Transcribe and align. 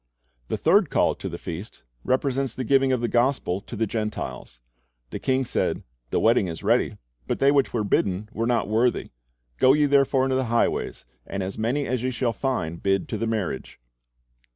The 0.47 0.57
third 0.57 0.89
call 0.89 1.13
to 1.13 1.29
the 1.29 1.37
feast 1.37 1.83
represents 2.03 2.55
the 2.55 2.63
giving 2.63 2.91
of 2.91 3.01
the 3.01 3.07
gospel 3.07 3.61
to 3.61 3.75
the 3.75 3.85
Gentiles. 3.85 4.59
The 5.11 5.19
king 5.19 5.45
said, 5.45 5.83
"The 6.09 6.19
wedding 6.19 6.47
is 6.47 6.63
ready, 6.63 6.97
but 7.27 7.37
they 7.37 7.51
which 7.51 7.71
were 7.71 7.83
bidden 7.83 8.27
were 8.33 8.47
not 8.47 8.67
worthy. 8.67 9.11
Go 9.59 9.73
ye 9.73 9.85
therefore 9.85 10.23
into 10.23 10.37
the 10.37 10.45
highways, 10.45 11.05
and 11.27 11.43
as 11.43 11.55
many 11.59 11.85
as 11.85 12.01
ye 12.01 12.09
shall 12.09 12.33
find, 12.33 12.81
bid 12.81 13.07
to 13.09 13.17
the 13.19 13.27
marriage." 13.27 13.79